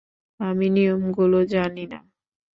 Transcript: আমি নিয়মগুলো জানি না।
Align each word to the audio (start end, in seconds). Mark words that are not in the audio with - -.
আমি 0.39 0.67
নিয়মগুলো 0.69 1.39
জানি 1.45 1.85
না। 1.87 1.99